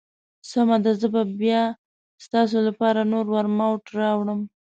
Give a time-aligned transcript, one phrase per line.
[0.51, 1.63] سمه ده، زه به بیا
[2.25, 4.39] ستاسو لپاره نور ورماوټ راوړم.